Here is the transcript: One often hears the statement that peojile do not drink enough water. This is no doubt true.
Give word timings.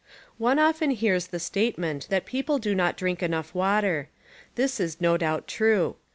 One 0.39 0.57
often 0.57 0.89
hears 0.89 1.27
the 1.27 1.39
statement 1.39 2.07
that 2.09 2.25
peojile 2.25 2.59
do 2.59 2.73
not 2.73 2.97
drink 2.97 3.21
enough 3.21 3.53
water. 3.53 4.09
This 4.55 4.79
is 4.79 4.99
no 4.99 5.15
doubt 5.15 5.45
true. 5.47 5.95